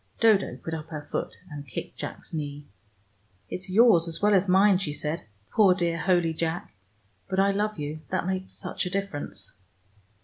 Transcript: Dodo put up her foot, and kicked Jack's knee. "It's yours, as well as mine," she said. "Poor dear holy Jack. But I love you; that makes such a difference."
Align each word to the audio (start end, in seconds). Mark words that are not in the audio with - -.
Dodo 0.19 0.57
put 0.57 0.73
up 0.73 0.87
her 0.87 1.03
foot, 1.11 1.37
and 1.51 1.67
kicked 1.67 1.95
Jack's 1.95 2.33
knee. 2.33 2.65
"It's 3.51 3.69
yours, 3.69 4.07
as 4.07 4.19
well 4.19 4.33
as 4.33 4.49
mine," 4.49 4.79
she 4.79 4.93
said. 4.93 5.25
"Poor 5.51 5.75
dear 5.75 5.99
holy 5.99 6.33
Jack. 6.33 6.73
But 7.29 7.39
I 7.39 7.51
love 7.51 7.77
you; 7.77 7.99
that 8.09 8.25
makes 8.25 8.51
such 8.51 8.87
a 8.87 8.89
difference." 8.89 9.57